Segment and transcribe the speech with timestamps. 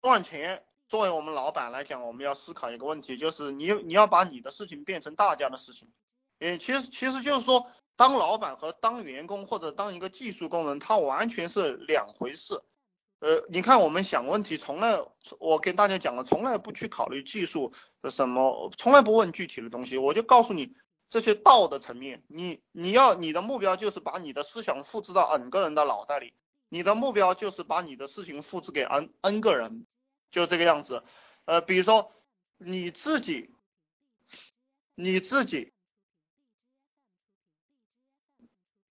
[0.00, 5.88] 赚钱，作为我们老板来讲，我们要思考一个问题，就是你你要把你的事情变成大家的事情。
[6.38, 12.62] 嗯，其实其实就是说，当老板和当员工或者当一个技术工人，他完全是两回事。
[13.18, 15.00] 呃，你看我们想问题，从来
[15.40, 20.76] 我跟大家讲了，从来不去考虑技术的什么，从来不问具体的东西，我就告诉你
[21.10, 26.32] 这些道的层面，你你要你的目标就是把你的思想复制到 n 个人的脑袋里，
[26.68, 29.86] 你的目标就是把你的事情复制给 n n 个人，
[30.30, 31.02] 就这个样子。
[31.44, 32.12] 呃，比如说
[32.56, 33.54] 你自己，
[34.94, 35.72] 你自己。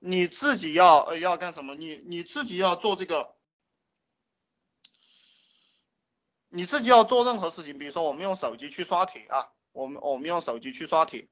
[0.00, 1.74] 你自己要要干什么？
[1.74, 3.34] 你你自己要做这个，
[6.48, 11.28] 你自己要做任何事情，比如说我们用手机去刷题啊，我们我们用手机去刷题，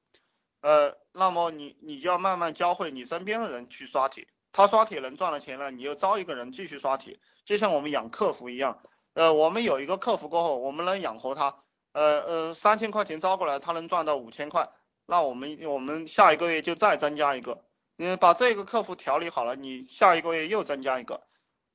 [0.59, 8.81] 呃，那么你你就要慢慢教会你身边的人去刷题，他刷帖能赚了钱了，你又招一个人继续刷帖，就像我们养客服一样，
[9.13, 14.67] 呃，我们有一个客服过后，我们能养活他，呃呃三千块钱招过来，他能赚到五千块，
[15.05, 17.63] 那我们我们下一个月就再增加一个。
[17.97, 21.21] 你把这个客服调理好了，你下一个月又增加一个，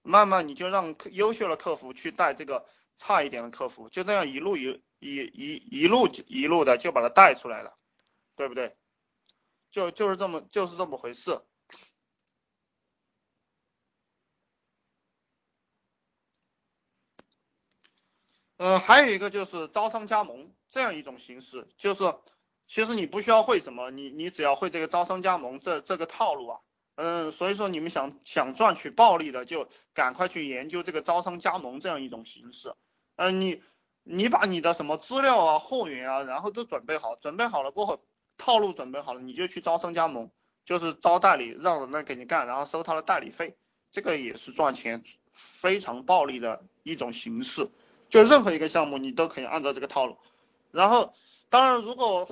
[0.03, 2.67] 慢慢你就让优秀的客服去带这个
[2.99, 7.75] 差一点的客服，就这样一路一一一一路一路的就把他带出来了，
[8.35, 8.75] 对不对？
[9.71, 11.41] 就就是这么就是这么回事。
[18.63, 22.15] 嗯，还有一个就是招商加盟这样一种形式，就是。
[22.69, 26.61] 其实你不需要会什么，你你只要会这个招商加盟这这个套路啊，
[26.95, 32.73] 嗯，所以说你们想想赚取暴利的，就赶快去研究这个招商加盟这样一种形式，
[33.17, 33.61] 嗯，你
[34.05, 38.01] 你把你的什么资料啊、货源啊，然后都准备好，准备好了过后，
[38.39, 40.31] 套路准备好了，你就去招商加盟，
[40.65, 43.55] 就是招代理，让人来给你干，然后收他的代理费，
[43.91, 47.69] 这个也是赚钱非常暴利的一种形式，
[48.13, 50.17] 就任何一个项目你都可以按照这个套路，
[50.71, 51.13] 然后
[51.51, 52.29] 当然如果。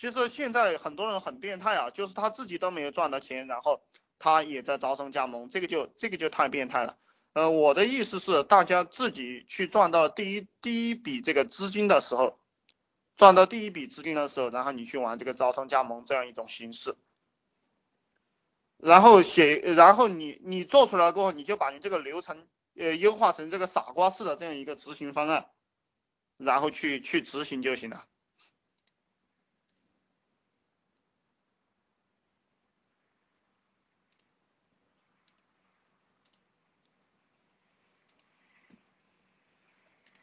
[0.00, 3.82] 其实现在很多人很变态啊，就是他自己都没有赚到钱，然后
[4.20, 6.96] 他也在招商加盟，这个就这个就太变态了。
[7.32, 12.38] 呃，我的意思是，大家自己去赚到第一第一笔这个资金的时候，
[13.16, 16.94] 赚到第一笔资金的时候，然后你去玩这个招商加盟这样一种形式，
[18.76, 22.46] 然后写，然后你你做出来过后，你就把你这个流程
[22.78, 25.50] 呃优化成这个傻瓜式的这样一个执行方案，
[26.36, 28.06] 然后去去执行就行了。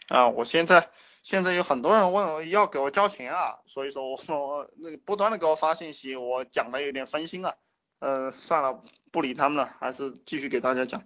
[0.07, 0.91] 啊，我现在
[1.23, 7.57] 现在有很多人问要给我交钱啊，所以说我说那个不断的给我发信息，我讲的有点分心了，
[7.99, 11.03] 呃，算了，不理他们了，还是继续给大家讲。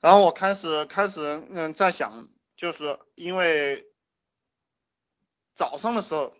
[0.00, 3.86] 然后我开始开始嗯在想，就是因为
[5.54, 6.34] 早上的时候，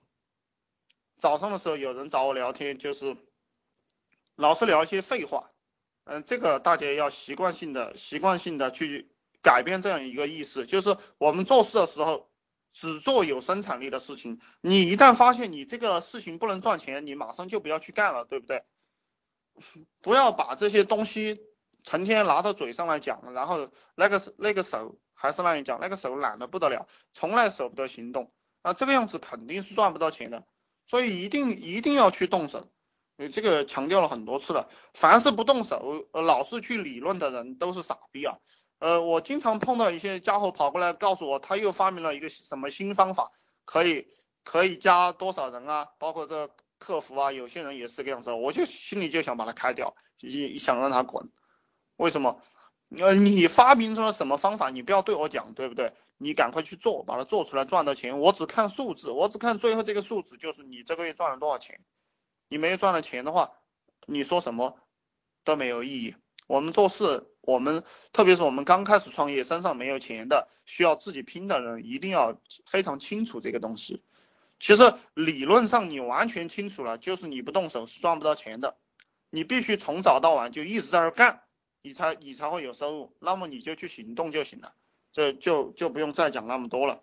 [1.19, 3.17] 早上的时候有人找我聊天，就是
[4.35, 5.51] 老是聊一些废话，
[6.05, 9.11] 嗯，这个大家要习惯性的习惯性的去。
[9.43, 12.31] 改变这样一个意识，就是我们做事的时候
[12.75, 14.39] 只做有生产力的事情。
[14.61, 18.65] 你一旦发现你这个事情不能赚钱，你马上就不要去干了，对不对？
[20.03, 21.41] 不要把这些东西
[21.85, 28.33] 成天拿到嘴上来讲，然后那个那个手还是那样讲，那个手懒得不得了，从来舍不得行动
[28.63, 30.45] 啊，这个样子肯定是赚不到钱的。
[30.87, 32.69] 所以一定一定要去动手，
[33.33, 34.69] 这个强调了很多次了。
[34.93, 38.39] 凡是不动手，呃老是去理论的人都是傻逼啊。
[38.81, 43.31] 呃，我经常碰到一些家伙跑过来告诉我，他又发明了一个什么新方法，
[43.65, 44.09] 可以
[44.43, 49.95] 可以加多少人啊，包括这客服啊，有些人也是这个样子，我就心里就想把他开掉，
[50.59, 51.31] 想让他滚。
[52.01, 52.41] 为什么？
[52.99, 55.93] 呃，你发明出了什么方法，你不要对我讲，对不对？
[56.17, 58.21] 你赶快去做，把它做出来，赚到钱。
[58.21, 61.81] 我只看数字，我只看最后这个数字，就是你这个月赚了多少钱。
[62.49, 63.53] 你没有赚了钱的话，
[64.07, 64.79] 你说什么
[65.45, 66.17] 都没有意义。
[66.47, 67.27] 我们做事。
[67.43, 74.03] 我们特别是我们刚开始创业，身上没有钱的，需要自己拼的人，一定要非常清楚这个东西。
[74.59, 78.77] 其实理论上你完全清楚了，就是你不动手是赚不到钱的。
[79.31, 81.43] 你必须从早到晚就一直在那干，
[81.83, 83.17] 你才你才会有收入。
[83.21, 84.75] 那么你就去行动就行了，
[85.13, 87.03] 这就就不用再讲那么多了。